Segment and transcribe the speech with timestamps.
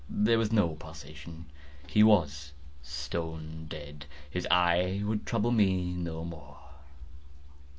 [0.09, 1.45] There was no pulsation.
[1.85, 4.07] He was stone dead.
[4.31, 6.57] His eye would trouble me no more.